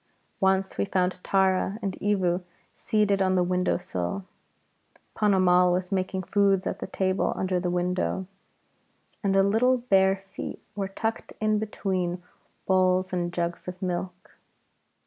[0.39, 2.41] Once we found Tara and Evu
[2.73, 4.25] seated on the window sill.
[5.15, 8.25] Ponnamal was making foods at the table under the window,
[9.23, 12.23] and the little bare feet were tucked in between
[12.65, 14.39] bowls and jugs of milk.